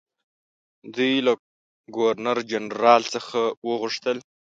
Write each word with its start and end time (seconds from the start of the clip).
دوی 0.95 1.13
له 1.25 1.33
ګورنرجنرال 1.95 3.01
څخه 3.13 3.39
وغوښتل. 3.67 4.17